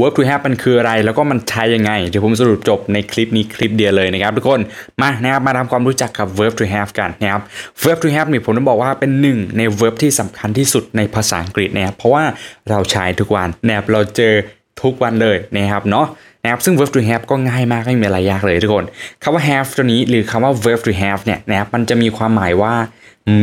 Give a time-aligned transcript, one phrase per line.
[0.00, 4.60] verb to have มันคืออะไร แล้วก็มันใช้ยังไง เดี๋ยวผมสรุปจบในคลิปนี้คลิปเดียวเลยนะครับทุกคน
[5.00, 7.42] มานะครับมาทำความรู้จักกับ verb to have กันนะครับ
[7.82, 12.24] verb to have นี่ผมต้องบอกว่าเป็นหนึ่งใน verb ที่สำคัญที่สุดในภาษาอังกฤษนะครับเพราะว่า
[12.70, 14.34] เราใช้ทุกวันนะครับเราเจอ
[14.82, 16.06] ทุกวันเลยนะครับเนาะ
[16.42, 18.84] นะครับซึ่ง verb to have ก็ง่ายมากไม่มีอะไรยากเลยทุกคน
[19.22, 22.74] คำว่า have ตัวนี้หรือคำว่า verb to have เนี่ยนะครับมันจะมีความหมายว่า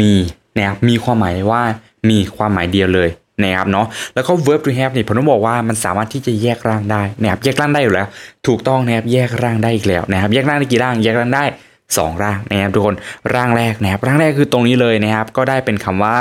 [0.00, 0.14] มี
[0.56, 1.62] นะครับมีความหมายว่า
[2.10, 3.08] มีความหมายเดียวเลย
[3.44, 8.06] นะครับเนาะแล้วก็ verb to have นี่ยผมต้องบอกว่ามันสามารถที่จะแยกร่างได้นะครับแยกร่างได้อยู่แล้ว
[8.46, 11.44] ถูกต้องนะครับแยกร่างได้อีกแล้วนะครับแยกร่างได้กี่ร่างแยกร่างได้
[11.88, 12.96] 2 ร่างนะครับทุกคน
[13.34, 16.16] ร่างแรกนะครับร่างแรกคือตรงนี้เลยนะครับก็ได้เป็นคำว่า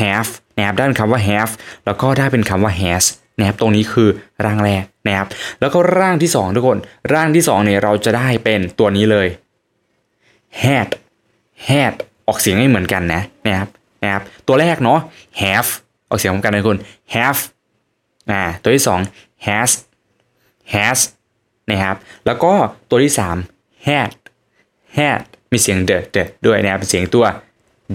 [0.00, 1.52] have นะครับได้เป็นคำว่า have
[1.86, 3.04] แล้วก็ได้เป็นคำว่า has
[3.38, 4.08] นะครับตรงนี้คือ
[4.44, 5.26] ร่างแรกนะครับ
[5.60, 6.78] แล้วก็ร่างที่ 2 ทุกคน
[7.14, 9.28] ร่างที่2เนี่ยเราจะได้เป็นตัวนี้เลย
[10.62, 10.88] had
[11.68, 11.94] had
[12.26, 13.68] ออกเสียงไม่เหมือนกันนะนะครับ
[14.02, 15.00] นะครับตัวแรกเนาะ
[15.42, 15.70] have
[16.08, 16.78] ออกเสียงเหมือนกันนะคุณ
[17.14, 17.40] have
[18.30, 19.70] อ่าตัวที่ 2 has
[20.74, 21.00] has
[21.70, 22.52] นะครับแล้วก็
[22.90, 23.12] ตัวที่
[23.50, 24.10] 3 had
[24.98, 25.20] had
[25.52, 27.26] มีเสียง the the ด้วยนะครับเป็นเสียงตัว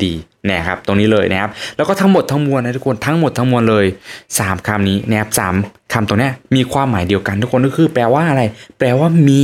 [0.04, 0.14] ดี
[0.50, 3.86] นะครับตรงนี้เลยนะครับ แล้วก็ทั้งหมดทั้งมวลนะทุกคนทั้งหมดทั้งมวลเลย
[4.28, 5.56] 3คำนี้นะครับสาม
[5.94, 8.44] คำตัวเนี้มีความหมายเดียวกันทุกคนก็คือ แปลว่าอะไร
[8.80, 9.42] แปลว่ามี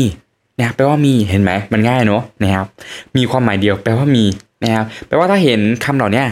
[0.57, 2.65] นะครับแปลว่ามีเห็นไหมมันง่ายเนอะนะครับ
[3.17, 4.25] มีความหมายเดียว แปลว่ามี
[4.63, 6.23] นะครับแปลว่าถ้าเห็นคำเหล่านี้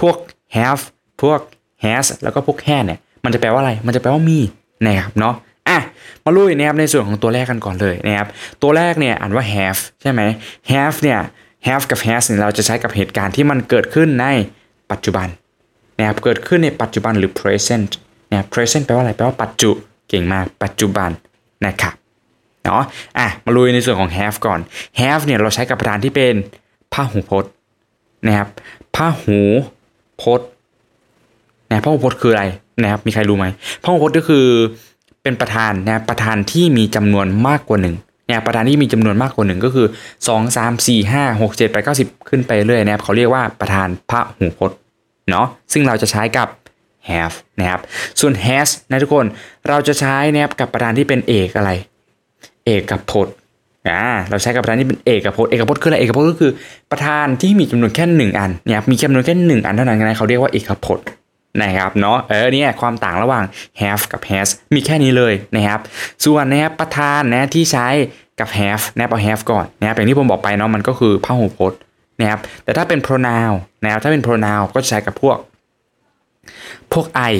[0.00, 0.16] พวก
[0.56, 0.82] have
[1.22, 1.40] พวก
[1.84, 4.38] has แล้วก็พวก had เนี่ยมันจะแปลว่าอะไร มันจะแปลว่ามี
[4.86, 5.34] นะครับเนาะ
[5.68, 5.78] อะ
[6.24, 8.28] มาลุยนะครับในส่วนของตัวแรกกันก่อนเลยนะครับ
[8.62, 10.22] ตัวแรกเนี่ยอ่านว่า have ใช่ไหม
[10.72, 11.18] have เนี่ย
[11.66, 14.26] have กับ has เนี่ยเราจะใช้กับเหตุการณ์ที่มันเกิดขึ้นใน
[14.90, 15.28] ปัจจุบัน
[15.98, 17.90] นะครับเกิดขึ้นในปัจจุบันหรือ present
[18.30, 19.70] นะครับ present แปลว่าอะไรแปลว่าปัจจุ
[20.08, 21.10] เก่งมากปัจจุบัน
[21.66, 21.94] นะครับ
[22.64, 22.82] เนาะ
[23.18, 24.60] อะมาลุยในส่วนของ have ก่อน
[25.00, 26.34] have เนี่ยเราใช้กับประธานที่เป็น
[26.92, 27.52] พหูพจน์
[28.26, 28.48] นะครับ
[28.96, 29.40] พหู
[30.22, 30.48] พจน์
[31.70, 32.44] นะพหูพจน์คืออะไร
[32.82, 33.46] นะครับมีใครรู้ไหม
[33.82, 34.46] พหูพจน์ก็คือ
[35.22, 37.94] เป็นประธานนะประธานที่มีจำนวนมากกว่าหนึ่ง
[38.30, 39.86] นี่ยประธานที่มีจำนวนมากกว่าหนึ่งก็คือ
[40.26, 44.78] 2 3 4 5 6 7 8 9 10 ขึ้นไปเรื่อยนะครับเขาเรียกว่าประธานพหูพจน์
[45.30, 46.48] เนาะซึ่งเราจะใช้กับ
[47.08, 47.80] have นะครับ
[48.20, 49.26] ส่วน has นะทุกคน
[49.68, 51.70] เราจะใช้นะครับกับประธานที่เป็นเอกอะไร
[52.66, 53.34] เอกพจน์
[53.88, 56.52] อ่าเราใช้กับประธานที่เป็นเอกพจน์เอกพจน์คืออะไรเอกพจน์ก็คือ
[56.90, 61.06] ประธานที่มีจำนวนแค่หนึ่งอันเนี่ยมีจำนวนแค่หนึ่งอันเท่านั้นนะเขาเรียกว่าเอกพจน์
[61.62, 63.44] นะครับเนาะเออเนี่ยความต่างระหว่าง
[63.80, 65.80] have กับ has มีแค่นี้เลยนะครับ
[66.24, 67.88] ส่วนนะครับประธานนะที่ใช้
[68.40, 71.78] กับ have นะเอา have ก่อนนะครับอย่างที่ผมบอกไปเนาะมันก็คือพหูพจน์
[72.20, 73.52] นะครับแต่ถ้าเป็น pronoun
[73.84, 75.36] นะครับถ้าเป็น pronoun ก็ใช้กับพวก
[76.92, 77.34] พวก I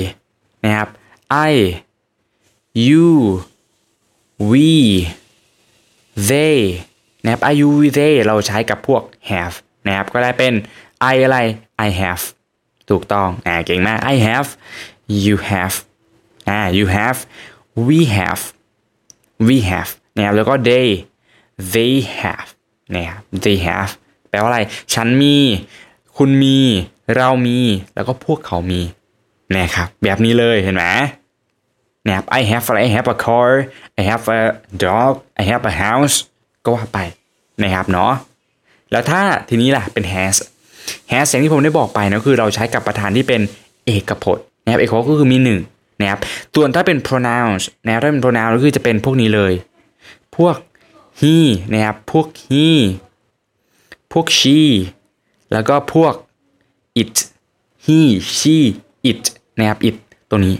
[0.64, 0.88] นะครับ
[1.50, 1.52] I
[2.86, 3.08] you
[4.50, 4.68] we
[6.30, 6.58] they
[7.22, 10.52] นะครับ I you we they เราใช้กับพวก have นะครับก็ได้เป็น
[11.12, 11.38] I อะไร
[11.86, 12.24] I have
[12.90, 14.48] ถูกต้องอ่าเก่งมาก I have
[15.24, 15.76] you have
[16.48, 17.18] อ่า you have
[17.86, 18.42] we have
[19.46, 20.88] we have นะครับแล้วก็ they
[21.74, 22.48] they have
[22.94, 23.90] นะครับ they have
[24.30, 24.60] แปลว่าอะไร
[24.94, 25.36] ฉันมี
[26.16, 26.58] คุณมี
[27.16, 27.60] เรามี
[27.94, 28.80] แล้วก็พวกเขามี
[29.56, 30.84] นะครับแบบนี้เลยเห็นไหม
[32.06, 33.50] นะครับ I have I have a car
[34.00, 34.40] I have a
[34.84, 36.16] dog I have a house
[36.64, 36.98] ก็ว่าไป
[37.62, 38.12] นะครับเนาะ
[38.90, 40.36] แล้วถ้าทีนี้ล่ะเป็น has
[41.12, 43.40] has อย่างที่ผมได้บอกไปนะคือเราใช้กับประธานที่เป็น
[43.86, 45.60] เอกพจน์นะครับเอกพจน์ก็คือมีหนึ่ง
[46.00, 46.20] นะครับ
[46.54, 49.52] ส่วนถ้าเป็น pronouns นะครับถ้าเป็น pronoun ก็คือจะเป็นพวกนี้เลย
[50.36, 50.56] พวก
[51.20, 51.36] he
[51.72, 52.66] นะครับพวก he
[54.12, 54.58] พวก she
[55.52, 56.14] แล้วก็พวก
[57.00, 57.14] it
[57.86, 58.00] he
[58.38, 58.56] she
[59.10, 59.22] it
[59.58, 59.96] นะครับ it
[60.30, 60.56] ตัวนี้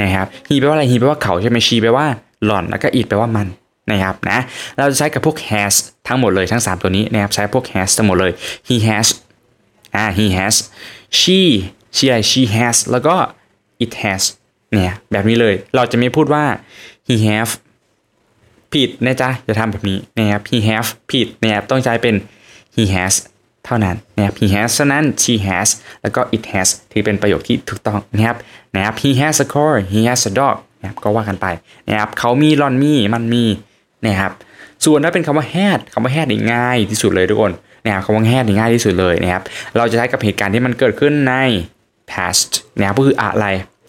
[0.00, 2.06] นะครับ he แปลว่าอะไร he แปลว่าเขาใช่ไหม she แปลว่า
[2.44, 3.48] หล่อนแล้วก็ it แปลว่ามัน
[3.90, 4.38] นะครับนะ
[4.76, 5.74] เราจะใช้กับพวก has
[6.08, 8.32] ทั้งหมดเลยทั้ง 3 ตัวนี้นะครับใช้พวก has ทั้งหมดเลย
[8.68, 9.06] he has
[9.94, 10.56] อ่า he has
[11.18, 11.40] she
[11.96, 13.16] she อะไร she has แล้วก็
[13.84, 14.22] it has
[14.70, 16.44] เนี่ยแบบนี้เลย เราจะไม่พูดว่า
[17.08, 17.52] he have
[18.72, 22.14] ผิดนะจ๊ะจะทำแบบนี้นะครับ he have ผิดนะครับต้องใช้เป็น
[22.76, 23.14] he has
[23.64, 25.68] เท่านั้นนะครับ he has เท่านั้น she has
[26.02, 28.36] แล้วก็ it has ที่เป็นประโยคที่ถูกต้องนะครับ
[28.74, 31.46] นะครับ he has a car he has a dog นะครับก็ว่ากันไป
[31.88, 33.44] นะครับเขามีรอนมีมันมี
[34.06, 34.32] นะครับ
[34.84, 37.52] ส่วนถ้าเป็นคำว่า had คำว่า had ง่ายที่สุดเลยทุกคน
[37.84, 39.42] นะครับคำว่า had นี่ง่ายที่สุดเลยนะครับ
[39.76, 41.34] เราจะใช้กับเหตุการณ์ที่มันเกิดขึ้นใน
[42.12, 43.46] past นะครับก็คืออะไร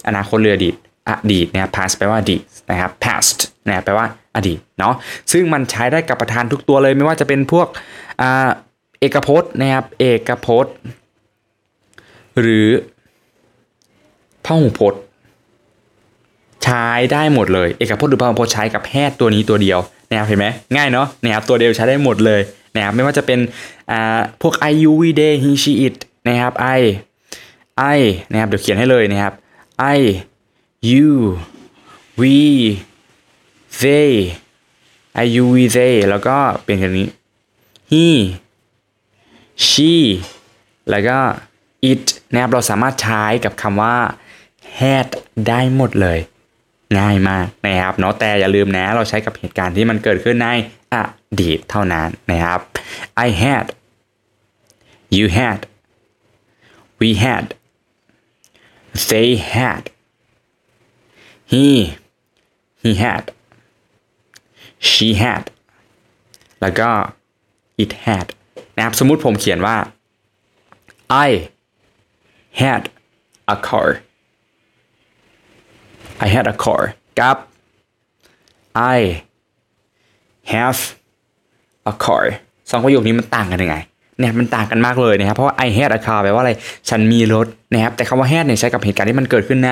[0.08, 0.74] อนาคตเรืออดีต
[1.08, 4.06] อดีตนะครับ past แปลว่าอดีตนะครับ past นะแปลว่า
[4.36, 4.94] อดีตเนาะ
[5.32, 7.66] ซึ่งมันใช้ได้กับประธานทุกตัวเลยไม่ว่าจะเป็นพวก
[8.22, 8.24] อ
[9.00, 10.74] เอกพจน์นะครับเอกพจน์
[12.40, 12.68] หรือ
[14.44, 15.00] พหูพจน์
[16.64, 19.78] ใช้ได้หมดเลย เอกพจน์หรือพหูพจน์ใช้กับแพทย์ตัวนี้ตัวเดียว
[20.10, 20.46] นะครับเห็นไหม
[20.76, 22.40] ง่ายเนาะนะครับตัวเดียวใช้ได้หมดเลย
[22.74, 23.40] นะครับไม่ว่าจะเป็น
[23.90, 25.96] อ่าพวก I you we they he she it
[26.28, 26.82] นะครับ I
[27.96, 29.32] I นะครับเดี๋ยวเขียนให้เลยนะครับ
[29.96, 30.00] I
[30.90, 31.10] you
[32.20, 32.36] we
[33.82, 34.12] they
[35.24, 37.08] I U V they แล้วก็เป็นคำนี้
[37.92, 38.06] he
[39.68, 39.92] she
[40.90, 41.18] แล้วก็
[41.90, 43.96] it นะครับเราสามารถใช้กับคำว่า
[44.78, 45.08] had
[45.48, 46.18] ได้หมดเลย
[46.98, 50.48] ง่ายมากนะครับเนาะแต่อย่าลืมนะเราใช้กับเหตุการณ์ที่มันเกิดขึ้นใน
[50.94, 50.96] อ
[51.42, 52.60] ดีตเท่านั้นนะครับ
[53.26, 53.66] I had
[55.16, 55.60] you had
[57.00, 57.46] we had
[59.10, 59.82] they had
[61.52, 61.66] he
[62.82, 63.24] he had
[64.90, 65.44] she had
[66.60, 66.90] แล้วก็
[67.82, 68.26] it had
[68.76, 69.76] นะครับสมมุติผมเขียนว่า
[71.26, 71.28] I
[72.62, 72.82] had
[73.54, 73.88] a car
[76.24, 76.82] I had a car
[77.20, 77.36] กับ
[78.96, 78.98] I
[80.52, 80.80] have
[81.90, 82.24] a car
[82.70, 83.76] สองประโยคนี้มันต่างกันยังไง
[84.18, 86.52] เนี่ยมันต่างกันมากเลยนะครับเพราะว่า I had a car แปลว่าอะไร
[86.88, 89.70] ฉันมีรถนะครับแต่คำว่า had เนี่ยใช้กับเหตุการณ์ที่มันเกิดขึ้นใน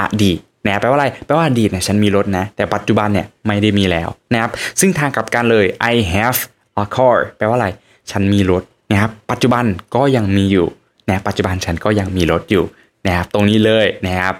[0.00, 4.50] อดีตนะครับแปลว่าอะไรแปลว่าอดีตเนี่ยฉันมีรถนะแต่ปัจจุบันเนี่ยไม่ได้มีแล้วนะครับ
[4.80, 6.38] ซึ่งทางกลับกันเลย I have
[6.82, 7.68] a car แปลว่าอะไร
[8.10, 8.62] ฉันมีรถ
[8.92, 9.64] นะครับปัจจุบัน
[9.94, 10.66] ก็ยังมีอยู่
[11.08, 12.64] นะปัจจุบันฉันก็ยังมีรถอยู่
[13.06, 14.34] นะครับตรงนี้เลยนะครับ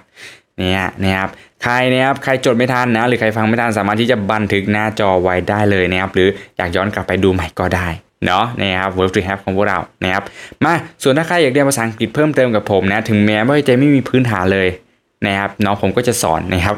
[0.59, 1.29] เนี่ยนะครับ
[1.63, 7.87] ใครนะครับใครจดไม่ทันนะหรือใครฟังไม่ทันสามารถที่จะบันทึกหน้าจอไว้ได้เลยนะครับหรืออยากย้อนกลับไปดูใหม่ก็ได้
[8.25, 10.23] เนาะนะครับ verb to have ของพวกเรานะครับ
[10.63, 10.73] มา
[11.03, 14.69] ส่วนถ้าใครอยากเรียนภาษาอังกฤษเพิ่มเติมกับผมนะถึงแม้ว่าจะไม่มีพื้นฐานเลย
[15.27, 16.75] นะครับน้องผมก็จะสอนนะครับ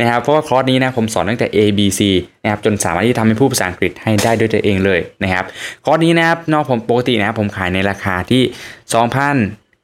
[0.00, 2.00] นะครับเพราะว่าคอร์สนี้นะผมสอนตั้งแต่ A B C
[2.42, 5.44] นะครับจนสามารถที่ทำให้ผู้ภาษาอังกฤษให้ได้ด้วยตัวเองเลยนะครับ
[5.84, 8.42] คอร์สนี้นะครับน้องผมปกตินะผมขายในราคาที่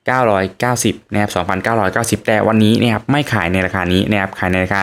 [0.03, 1.31] 990นะครับ
[1.75, 4.83] 2,990 แต่วันนี้นะครับไม่ขายในราคานี้นะครับขายในราคา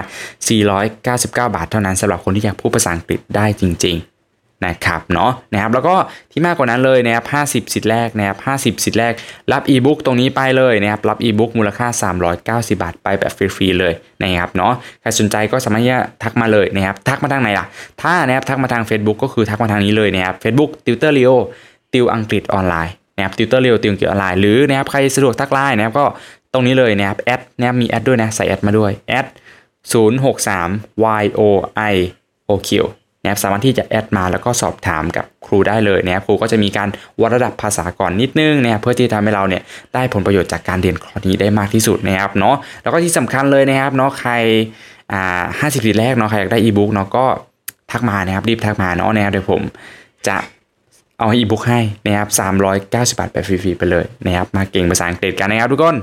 [1.18, 5.96] 499 บาทเท่านั้นสำหรับคนที่อยากพูดภาษาอังกฤษได้จริง ๆนะครับเนาะนะครับแล้วก็
[6.32, 9.14] ที่มากกว่านั้นเลยนะครับ50 สิทธิ์แรกนะครับ50 สิทธิ์แรก
[9.52, 11.88] รับอีบุ๊กตรงนี้ไปเลยนะครับรับอีบุ๊กมูลค่า
[12.68, 17.66] 390 บาทไปแบบฟรีๆเลยนะครับเนาะใครสนใจก็สามารถที่จะทักมาเลยนะครับทักมาทางไหนล่ะ
[18.02, 21.36] ถ้านะครับทักมาทาง Facebook ก็คือทักมาทางนี้เลยนะครับ Facebook Tutor Leo
[21.94, 26.06] ติวอังกฤษออนไลน์ นะครับ Tutor Leo ติวอังกฤษออนไลน์หรือนะครับใครสะดวกทักไลน์นะครับก็
[26.54, 29.26] ตรงนี้เลยนะครับ at นะครับมี at ด้วยนะใส่ at มาด้วย at
[29.92, 31.42] 063 y o
[31.94, 31.96] i
[32.50, 32.70] o q
[33.24, 36.90] นะครับสามารถที่จะ add มาแล้วก็สอบถามกับครูได้เลยนะครับครูก็จะมีการ
[37.22, 39.62] วัดระดับภาษาก่อนนิดนึงนะครับเพื่อที่จะทำให้เราเนี่ย
[39.94, 44.32] ได้ผลประโยชน์จากการเรียนคอร์สนี้ได้มากที่สุดนะครับเนาะแล้วก็ที่สำคัญเลยนะครับเนาะใคร
[45.12, 47.26] อ่าห้าสิบที่แรกเนาะใครอยากได้อีบุ๊กเนาะก็
[47.92, 49.62] ทักมานะครับรีบทักมาเนาะนะครับเดี๋ยวผม
[50.28, 50.38] จะ
[51.20, 52.30] เอาอีบุ๊กให้นะครับ
[53.10, 55.96] 390 บาทไปฟรีๆไปเลยนะครับมาเก่งภาษาอังกฤษกันนะครับทุกคน